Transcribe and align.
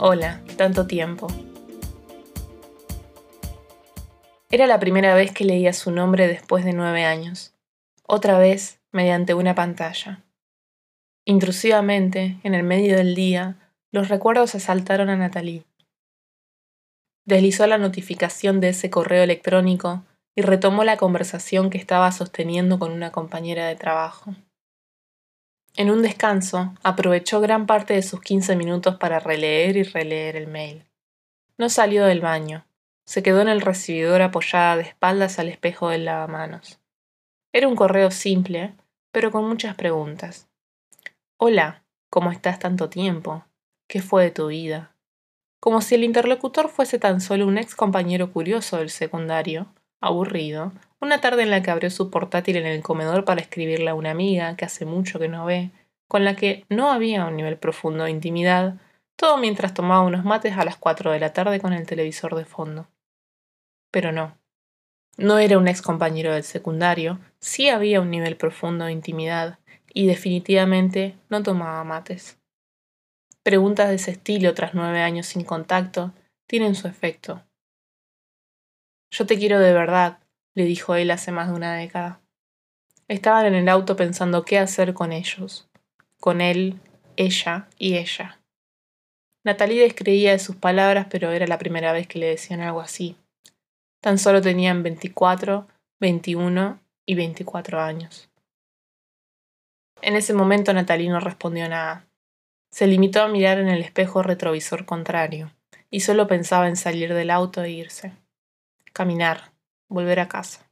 Hola, 0.00 0.42
tanto 0.56 0.88
tiempo. 0.88 1.28
Era 4.50 4.66
la 4.66 4.80
primera 4.80 5.14
vez 5.14 5.30
que 5.30 5.44
leía 5.44 5.72
su 5.72 5.92
nombre 5.92 6.26
después 6.26 6.64
de 6.64 6.72
nueve 6.72 7.04
años, 7.04 7.54
otra 8.02 8.36
vez 8.36 8.80
mediante 8.90 9.34
una 9.34 9.54
pantalla. 9.54 10.24
Intrusivamente, 11.24 12.38
en 12.42 12.54
el 12.54 12.64
medio 12.64 12.96
del 12.96 13.14
día, 13.14 13.70
los 13.92 14.08
recuerdos 14.08 14.56
asaltaron 14.56 15.10
a 15.10 15.16
Natalie. 15.16 15.64
Deslizó 17.24 17.68
la 17.68 17.78
notificación 17.78 18.60
de 18.60 18.70
ese 18.70 18.90
correo 18.90 19.22
electrónico 19.22 20.02
y 20.34 20.42
retomó 20.42 20.82
la 20.82 20.96
conversación 20.96 21.70
que 21.70 21.78
estaba 21.78 22.10
sosteniendo 22.10 22.80
con 22.80 22.90
una 22.90 23.12
compañera 23.12 23.68
de 23.68 23.76
trabajo. 23.76 24.34
En 25.76 25.90
un 25.90 26.02
descanso, 26.02 26.72
aprovechó 26.84 27.40
gran 27.40 27.66
parte 27.66 27.94
de 27.94 28.02
sus 28.02 28.20
15 28.20 28.54
minutos 28.54 28.96
para 28.96 29.18
releer 29.18 29.76
y 29.76 29.82
releer 29.82 30.36
el 30.36 30.46
mail. 30.46 30.84
No 31.58 31.68
salió 31.68 32.04
del 32.04 32.20
baño. 32.20 32.64
Se 33.06 33.24
quedó 33.24 33.40
en 33.40 33.48
el 33.48 33.60
recibidor 33.60 34.22
apoyada 34.22 34.76
de 34.76 34.82
espaldas 34.82 35.40
al 35.40 35.48
espejo 35.48 35.88
del 35.88 36.04
lavamanos. 36.04 36.78
Era 37.52 37.66
un 37.66 37.74
correo 37.74 38.12
simple, 38.12 38.74
pero 39.10 39.32
con 39.32 39.48
muchas 39.48 39.74
preguntas. 39.74 40.48
Hola, 41.38 41.82
¿cómo 42.08 42.30
estás 42.30 42.60
tanto 42.60 42.88
tiempo? 42.88 43.44
¿Qué 43.88 44.00
fue 44.00 44.22
de 44.22 44.30
tu 44.30 44.46
vida? 44.46 44.94
Como 45.58 45.80
si 45.80 45.96
el 45.96 46.04
interlocutor 46.04 46.68
fuese 46.68 47.00
tan 47.00 47.20
solo 47.20 47.48
un 47.48 47.58
ex 47.58 47.74
compañero 47.74 48.32
curioso 48.32 48.76
del 48.76 48.90
secundario, 48.90 49.74
aburrido, 50.06 50.72
una 51.00 51.20
tarde 51.20 51.42
en 51.42 51.50
la 51.50 51.62
que 51.62 51.70
abrió 51.70 51.90
su 51.90 52.10
portátil 52.10 52.56
en 52.56 52.66
el 52.66 52.82
comedor 52.82 53.24
para 53.24 53.40
escribirle 53.40 53.90
a 53.90 53.94
una 53.94 54.10
amiga 54.10 54.56
que 54.56 54.64
hace 54.64 54.86
mucho 54.86 55.18
que 55.18 55.28
no 55.28 55.44
ve, 55.44 55.70
con 56.08 56.24
la 56.24 56.36
que 56.36 56.64
no 56.68 56.90
había 56.90 57.26
un 57.26 57.36
nivel 57.36 57.58
profundo 57.58 58.04
de 58.04 58.10
intimidad, 58.10 58.76
todo 59.16 59.36
mientras 59.36 59.74
tomaba 59.74 60.02
unos 60.02 60.24
mates 60.24 60.56
a 60.56 60.64
las 60.64 60.76
cuatro 60.76 61.12
de 61.12 61.20
la 61.20 61.32
tarde 61.32 61.60
con 61.60 61.72
el 61.72 61.86
televisor 61.86 62.34
de 62.34 62.44
fondo. 62.44 62.88
Pero 63.90 64.12
no. 64.12 64.36
No 65.16 65.38
era 65.38 65.58
un 65.58 65.68
ex 65.68 65.80
compañero 65.82 66.32
del 66.32 66.42
secundario, 66.42 67.20
sí 67.38 67.68
había 67.68 68.00
un 68.00 68.10
nivel 68.10 68.36
profundo 68.36 68.86
de 68.86 68.92
intimidad, 68.92 69.58
y 69.92 70.06
definitivamente 70.06 71.16
no 71.28 71.42
tomaba 71.42 71.84
mates. 71.84 72.38
Preguntas 73.44 73.88
de 73.88 73.94
ese 73.94 74.10
estilo 74.10 74.54
tras 74.54 74.74
nueve 74.74 75.00
años 75.02 75.26
sin 75.26 75.44
contacto 75.44 76.12
tienen 76.46 76.74
su 76.74 76.88
efecto. 76.88 77.42
Yo 79.16 79.26
te 79.26 79.38
quiero 79.38 79.60
de 79.60 79.72
verdad, 79.72 80.18
le 80.56 80.64
dijo 80.64 80.96
él 80.96 81.12
hace 81.12 81.30
más 81.30 81.46
de 81.46 81.54
una 81.54 81.76
década. 81.76 82.20
Estaban 83.06 83.46
en 83.46 83.54
el 83.54 83.68
auto 83.68 83.94
pensando 83.94 84.44
qué 84.44 84.58
hacer 84.58 84.92
con 84.92 85.12
ellos, 85.12 85.68
con 86.18 86.40
él, 86.40 86.80
ella 87.14 87.68
y 87.78 87.96
ella. 87.96 88.40
Natalie 89.44 89.82
descreía 89.82 90.32
de 90.32 90.40
sus 90.40 90.56
palabras, 90.56 91.06
pero 91.08 91.30
era 91.30 91.46
la 91.46 91.58
primera 91.58 91.92
vez 91.92 92.08
que 92.08 92.18
le 92.18 92.26
decían 92.26 92.60
algo 92.60 92.80
así. 92.80 93.16
Tan 94.00 94.18
solo 94.18 94.42
tenían 94.42 94.82
24, 94.82 95.68
21 96.00 96.80
y 97.06 97.14
24 97.14 97.80
años. 97.80 98.28
En 100.02 100.16
ese 100.16 100.34
momento 100.34 100.74
Natalie 100.74 101.08
no 101.08 101.20
respondió 101.20 101.68
nada. 101.68 102.04
Se 102.72 102.88
limitó 102.88 103.22
a 103.22 103.28
mirar 103.28 103.58
en 103.58 103.68
el 103.68 103.80
espejo 103.80 104.24
retrovisor 104.24 104.86
contrario, 104.86 105.52
y 105.88 106.00
solo 106.00 106.26
pensaba 106.26 106.66
en 106.66 106.74
salir 106.74 107.14
del 107.14 107.30
auto 107.30 107.62
e 107.62 107.70
irse. 107.70 108.23
Caminar, 108.96 109.50
volver 109.88 110.20
a 110.20 110.28
casa. 110.28 110.70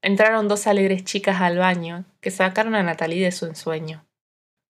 Entraron 0.00 0.46
dos 0.46 0.68
alegres 0.68 1.02
chicas 1.02 1.40
al 1.40 1.58
baño 1.58 2.04
que 2.20 2.30
sacaron 2.30 2.76
a 2.76 2.84
Natalie 2.84 3.24
de 3.24 3.32
su 3.32 3.46
ensueño. 3.46 4.06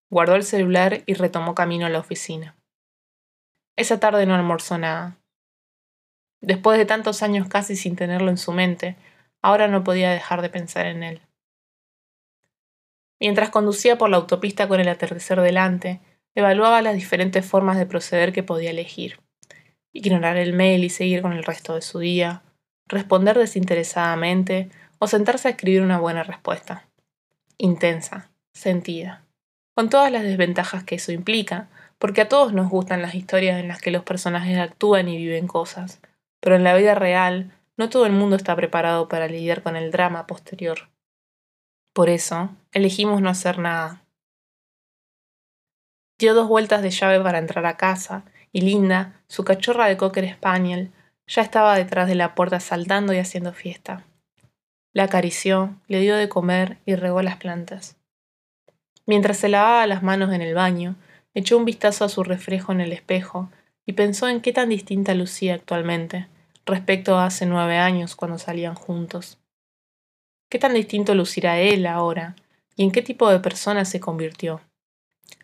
Guardó 0.08 0.34
el 0.34 0.42
celular 0.42 1.02
y 1.04 1.12
retomó 1.12 1.54
camino 1.54 1.84
a 1.84 1.90
la 1.90 1.98
oficina. 1.98 2.56
Esa 3.76 4.00
tarde 4.00 4.24
no 4.24 4.34
almorzó 4.34 4.78
nada. 4.78 5.18
Después 6.40 6.78
de 6.78 6.86
tantos 6.86 7.22
años 7.22 7.46
casi 7.46 7.76
sin 7.76 7.94
tenerlo 7.94 8.30
en 8.30 8.38
su 8.38 8.52
mente, 8.52 8.96
ahora 9.42 9.68
no 9.68 9.84
podía 9.84 10.10
dejar 10.10 10.40
de 10.40 10.48
pensar 10.48 10.86
en 10.86 11.02
él. 11.02 11.20
Mientras 13.20 13.50
conducía 13.50 13.98
por 13.98 14.08
la 14.08 14.16
autopista 14.16 14.66
con 14.66 14.80
el 14.80 14.88
atardecer 14.88 15.42
delante, 15.42 16.00
evaluaba 16.34 16.80
las 16.80 16.94
diferentes 16.94 17.44
formas 17.44 17.76
de 17.76 17.84
proceder 17.84 18.32
que 18.32 18.42
podía 18.42 18.70
elegir. 18.70 19.20
Ignorar 19.94 20.36
el 20.36 20.52
mail 20.52 20.82
y 20.84 20.90
seguir 20.90 21.22
con 21.22 21.32
el 21.32 21.44
resto 21.44 21.76
de 21.76 21.80
su 21.80 22.00
día, 22.00 22.42
responder 22.88 23.38
desinteresadamente 23.38 24.68
o 24.98 25.06
sentarse 25.06 25.48
a 25.48 25.52
escribir 25.52 25.82
una 25.82 26.00
buena 26.00 26.24
respuesta. 26.24 26.88
Intensa, 27.56 28.30
sentida, 28.52 29.24
con 29.74 29.88
todas 29.88 30.10
las 30.10 30.24
desventajas 30.24 30.82
que 30.82 30.96
eso 30.96 31.12
implica, 31.12 31.68
porque 31.98 32.22
a 32.22 32.28
todos 32.28 32.52
nos 32.52 32.68
gustan 32.68 33.02
las 33.02 33.14
historias 33.14 33.60
en 33.60 33.68
las 33.68 33.80
que 33.80 33.92
los 33.92 34.02
personajes 34.02 34.58
actúan 34.58 35.08
y 35.08 35.16
viven 35.16 35.46
cosas, 35.46 36.00
pero 36.40 36.56
en 36.56 36.64
la 36.64 36.74
vida 36.74 36.94
real 36.94 37.52
no 37.76 37.88
todo 37.88 38.06
el 38.06 38.12
mundo 38.12 38.36
está 38.36 38.54
preparado 38.56 39.08
para 39.08 39.28
lidiar 39.28 39.62
con 39.62 39.76
el 39.76 39.90
drama 39.90 40.26
posterior. 40.26 40.90
Por 41.92 42.08
eso, 42.08 42.50
elegimos 42.72 43.22
no 43.22 43.30
hacer 43.30 43.58
nada. 43.58 44.04
Dio 46.18 46.34
dos 46.34 46.48
vueltas 46.48 46.82
de 46.82 46.90
llave 46.90 47.20
para 47.20 47.38
entrar 47.38 47.64
a 47.66 47.76
casa, 47.76 48.24
y 48.54 48.60
Linda, 48.60 49.20
su 49.26 49.42
cachorra 49.42 49.88
de 49.88 49.96
Cocker 49.96 50.32
Spaniel, 50.32 50.92
ya 51.26 51.42
estaba 51.42 51.76
detrás 51.76 52.06
de 52.06 52.14
la 52.14 52.36
puerta 52.36 52.60
saltando 52.60 53.12
y 53.12 53.18
haciendo 53.18 53.52
fiesta. 53.52 54.04
La 54.92 55.02
acarició, 55.02 55.74
le 55.88 55.98
dio 55.98 56.16
de 56.16 56.28
comer 56.28 56.78
y 56.86 56.94
regó 56.94 57.20
las 57.20 57.36
plantas. 57.36 57.96
Mientras 59.06 59.38
se 59.38 59.48
lavaba 59.48 59.88
las 59.88 60.04
manos 60.04 60.32
en 60.32 60.40
el 60.40 60.54
baño, 60.54 60.94
echó 61.34 61.58
un 61.58 61.64
vistazo 61.64 62.04
a 62.04 62.08
su 62.08 62.22
reflejo 62.22 62.70
en 62.70 62.80
el 62.80 62.92
espejo 62.92 63.50
y 63.86 63.94
pensó 63.94 64.28
en 64.28 64.40
qué 64.40 64.52
tan 64.52 64.68
distinta 64.68 65.14
lucía 65.14 65.54
actualmente 65.54 66.28
respecto 66.64 67.16
a 67.16 67.26
hace 67.26 67.46
nueve 67.46 67.78
años 67.78 68.14
cuando 68.14 68.38
salían 68.38 68.76
juntos. 68.76 69.38
¿Qué 70.48 70.60
tan 70.60 70.74
distinto 70.74 71.16
lucirá 71.16 71.58
él 71.58 71.86
ahora? 71.86 72.36
¿Y 72.76 72.84
en 72.84 72.92
qué 72.92 73.02
tipo 73.02 73.28
de 73.28 73.40
persona 73.40 73.84
se 73.84 73.98
convirtió? 73.98 74.60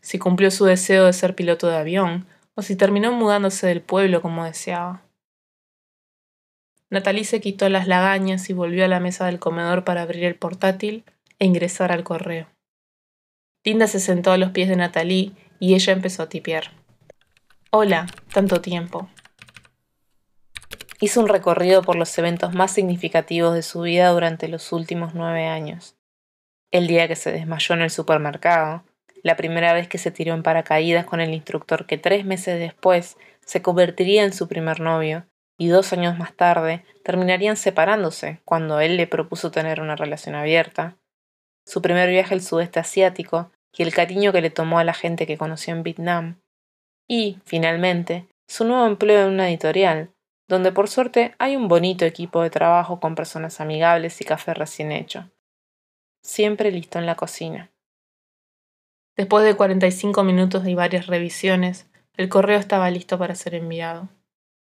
Si 0.01 0.21
cumplió 0.21 0.53
su 0.53 0.65
deseo 0.65 1.07
de 1.07 1.13
ser 1.13 1.35
piloto 1.35 1.67
de 1.67 1.77
avión, 1.77 2.27
o 2.61 2.63
si 2.63 2.77
terminó 2.77 3.11
mudándose 3.11 3.67
del 3.67 3.81
pueblo 3.81 4.21
como 4.21 4.45
deseaba. 4.45 5.03
Natalie 6.91 7.25
se 7.25 7.41
quitó 7.41 7.67
las 7.71 7.89
lagañas 7.89 8.51
y 8.51 8.53
volvió 8.53 8.85
a 8.85 8.89
la 8.89 9.01
mesa 9.01 9.25
del 9.25 9.39
comedor 9.39 9.83
para 9.83 10.03
abrir 10.03 10.25
el 10.25 10.35
portátil 10.35 11.05
e 11.39 11.47
ingresar 11.47 11.91
al 11.91 12.05
correo. 12.05 12.49
Linda 13.65 13.87
se 13.87 13.99
sentó 13.99 14.31
a 14.31 14.37
los 14.37 14.51
pies 14.51 14.69
de 14.69 14.77
Natalie 14.77 15.33
y 15.59 15.75
ella 15.75 15.95
empezó 15.95 16.25
a 16.25 16.29
tipear. 16.29 16.73
Hola, 17.71 18.07
tanto 18.31 18.61
tiempo. 18.61 19.09
Hizo 21.01 21.23
un 21.23 21.29
recorrido 21.29 21.81
por 21.81 21.97
los 21.97 22.19
eventos 22.19 22.53
más 22.53 22.73
significativos 22.73 23.55
de 23.55 23.63
su 23.63 23.81
vida 23.81 24.11
durante 24.11 24.49
los 24.49 24.71
últimos 24.73 25.15
nueve 25.15 25.47
años. 25.47 25.97
El 26.71 26.89
día 26.89 27.09
que 27.09 27.17
se 27.17 27.33
desmayó 27.33 27.75
en 27.75 27.81
el 27.81 27.91
supermercado, 27.91 28.85
la 29.23 29.37
primera 29.37 29.73
vez 29.73 29.89
que 29.89 29.99
se 29.99 30.11
tiró 30.11 30.35
en 30.35 30.43
paracaídas 30.43 31.05
con 31.05 31.21
el 31.21 31.35
instructor 31.35 31.87
que 31.87 31.99
tres 31.99 32.25
meses 32.25 32.59
después 32.59 33.17
se 33.45 33.63
convertiría 33.63 34.25
en 34.25 34.33
su 34.33 34.49
primer 34.49 34.81
novio, 34.81 35.27
y 35.59 35.69
dos 35.69 35.93
años 35.93 36.19
más 36.19 36.35
tarde 36.35 36.85
terminarían 37.05 37.57
separándose 37.57 38.41
cuando 38.45 38.81
él 38.81 38.97
le 38.97 39.07
propuso 39.07 39.51
tener 39.51 39.81
una 39.81 39.95
relación 39.95 40.35
abierta, 40.35 40.97
su 41.67 41.83
primer 41.83 42.09
viaje 42.09 42.33
al 42.33 42.41
sudeste 42.41 42.81
asiático 42.81 43.51
y 43.77 43.83
el 43.83 43.93
cariño 43.93 44.33
que 44.33 44.41
le 44.41 44.51
tomó 44.51 44.79
a 44.79 44.85
la 44.85 44.95
gente 44.95 45.27
que 45.27 45.37
conoció 45.37 45.75
en 45.75 45.83
Vietnam, 45.83 46.41
y, 47.07 47.39
finalmente, 47.45 48.27
su 48.49 48.65
nuevo 48.65 48.87
empleo 48.87 49.27
en 49.27 49.35
una 49.35 49.49
editorial, 49.49 50.11
donde 50.49 50.73
por 50.73 50.89
suerte 50.89 51.35
hay 51.39 51.57
un 51.57 51.69
bonito 51.69 52.05
equipo 52.05 52.43
de 52.43 52.51
trabajo 52.51 52.99
con 52.99 53.15
personas 53.15 53.61
amigables 53.61 54.21
y 54.21 54.25
café 54.25 54.55
recién 54.55 54.93
hecho. 54.93 55.31
Siempre 56.23 56.71
listo 56.71 56.99
en 56.99 57.07
la 57.07 57.17
cocina. 57.17 57.71
Después 59.21 59.45
de 59.45 59.55
45 59.55 60.25
minutos 60.25 60.67
y 60.67 60.75
varias 60.75 61.07
revisiones, 61.07 61.87
el 62.17 62.31
correo 62.31 62.59
estaba 62.59 62.91
listo 62.91 63.19
para 63.19 63.35
ser 63.35 63.55
enviado. 63.55 64.09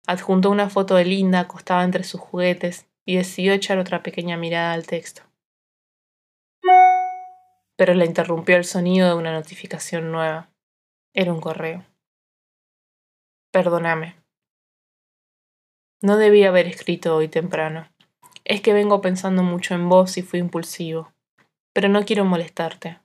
Adjuntó 0.08 0.50
una 0.50 0.68
foto 0.68 0.96
de 0.96 1.06
Linda 1.06 1.42
acostada 1.42 1.84
entre 1.84 2.04
sus 2.04 2.20
juguetes 2.20 2.88
y 3.06 3.18
decidió 3.18 3.54
echar 3.54 3.78
otra 3.78 4.02
pequeña 4.02 4.38
mirada 4.38 4.74
al 4.74 4.88
texto. 4.88 5.22
Pero 7.76 7.94
le 7.94 8.04
interrumpió 8.04 8.58
el 8.58 8.66
sonido 8.66 9.10
de 9.10 9.14
una 9.14 9.32
notificación 9.32 10.12
nueva. 10.12 10.50
Era 11.14 11.32
un 11.32 11.40
correo. 11.40 11.86
Perdóname. 13.52 14.16
No 16.02 16.18
debía 16.18 16.48
haber 16.48 16.66
escrito 16.66 17.16
hoy 17.16 17.28
temprano. 17.28 17.88
Es 18.44 18.62
que 18.62 18.74
vengo 18.74 19.02
pensando 19.02 19.44
mucho 19.44 19.76
en 19.76 19.88
vos 19.88 20.18
y 20.18 20.24
fui 20.24 20.40
impulsivo. 20.40 21.14
Pero 21.74 21.90
no 21.90 22.06
quiero 22.06 22.26
molestarte. 22.26 23.01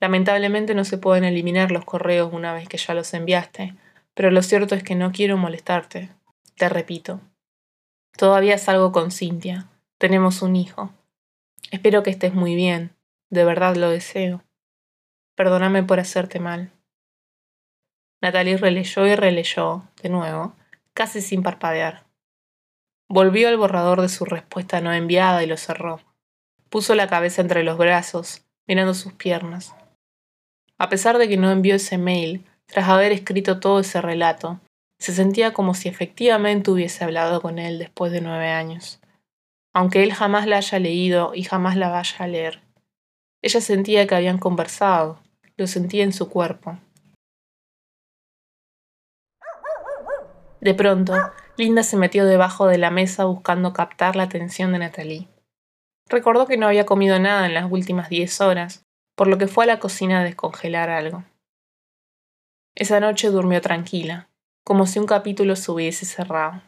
Lamentablemente 0.00 0.74
no 0.74 0.84
se 0.84 0.98
pueden 0.98 1.24
eliminar 1.24 1.70
los 1.70 1.84
correos 1.84 2.32
una 2.32 2.52
vez 2.52 2.68
que 2.68 2.76
ya 2.76 2.94
los 2.94 3.12
enviaste, 3.14 3.74
pero 4.14 4.30
lo 4.30 4.42
cierto 4.42 4.74
es 4.74 4.82
que 4.82 4.94
no 4.94 5.12
quiero 5.12 5.36
molestarte, 5.36 6.10
te 6.56 6.68
repito. 6.68 7.20
Todavía 8.16 8.56
salgo 8.56 8.92
con 8.92 9.10
Cintia. 9.10 9.68
Tenemos 9.98 10.40
un 10.40 10.56
hijo. 10.56 10.90
Espero 11.70 12.02
que 12.02 12.10
estés 12.10 12.32
muy 12.32 12.54
bien. 12.54 12.96
De 13.28 13.44
verdad 13.44 13.76
lo 13.76 13.90
deseo. 13.90 14.42
Perdóname 15.34 15.82
por 15.82 16.00
hacerte 16.00 16.40
mal. 16.40 16.72
Natalie 18.22 18.56
releyó 18.56 19.06
y 19.06 19.14
releyó, 19.14 19.84
de 20.02 20.08
nuevo, 20.08 20.54
casi 20.94 21.20
sin 21.20 21.42
parpadear. 21.42 22.06
Volvió 23.08 23.48
al 23.48 23.58
borrador 23.58 24.00
de 24.00 24.08
su 24.08 24.24
respuesta 24.24 24.80
no 24.80 24.92
enviada 24.92 25.42
y 25.42 25.46
lo 25.46 25.58
cerró. 25.58 26.00
Puso 26.70 26.94
la 26.94 27.08
cabeza 27.08 27.42
entre 27.42 27.62
los 27.62 27.76
brazos, 27.76 28.46
mirando 28.66 28.94
sus 28.94 29.12
piernas. 29.12 29.74
A 30.78 30.88
pesar 30.88 31.18
de 31.18 31.28
que 31.28 31.36
no 31.36 31.50
envió 31.50 31.74
ese 31.76 31.98
mail, 31.98 32.44
tras 32.66 32.88
haber 32.88 33.12
escrito 33.12 33.60
todo 33.60 33.80
ese 33.80 34.00
relato, 34.02 34.60
se 34.98 35.12
sentía 35.12 35.52
como 35.52 35.74
si 35.74 35.88
efectivamente 35.88 36.70
hubiese 36.70 37.04
hablado 37.04 37.40
con 37.40 37.58
él 37.58 37.78
después 37.78 38.12
de 38.12 38.20
nueve 38.20 38.48
años. 38.48 39.00
Aunque 39.74 40.02
él 40.02 40.12
jamás 40.12 40.46
la 40.46 40.58
haya 40.58 40.78
leído 40.78 41.32
y 41.34 41.44
jamás 41.44 41.76
la 41.76 41.90
vaya 41.90 42.16
a 42.18 42.26
leer. 42.26 42.62
Ella 43.42 43.60
sentía 43.60 44.06
que 44.06 44.14
habían 44.14 44.38
conversado, 44.38 45.20
lo 45.56 45.66
sentía 45.66 46.02
en 46.04 46.12
su 46.12 46.28
cuerpo. 46.28 46.78
De 50.60 50.74
pronto, 50.74 51.14
Linda 51.56 51.82
se 51.82 51.96
metió 51.96 52.24
debajo 52.24 52.66
de 52.66 52.78
la 52.78 52.90
mesa 52.90 53.24
buscando 53.24 53.72
captar 53.72 54.16
la 54.16 54.24
atención 54.24 54.72
de 54.72 54.80
Natalie. 54.80 55.28
Recordó 56.08 56.46
que 56.46 56.56
no 56.56 56.66
había 56.66 56.86
comido 56.86 57.18
nada 57.18 57.46
en 57.46 57.54
las 57.54 57.70
últimas 57.70 58.08
diez 58.08 58.40
horas, 58.40 58.85
por 59.16 59.26
lo 59.26 59.38
que 59.38 59.48
fue 59.48 59.64
a 59.64 59.66
la 59.66 59.80
cocina 59.80 60.20
a 60.20 60.24
descongelar 60.24 60.90
algo. 60.90 61.24
Esa 62.76 63.00
noche 63.00 63.30
durmió 63.30 63.60
tranquila, 63.62 64.28
como 64.62 64.86
si 64.86 64.98
un 64.98 65.06
capítulo 65.06 65.56
se 65.56 65.72
hubiese 65.72 66.04
cerrado. 66.04 66.62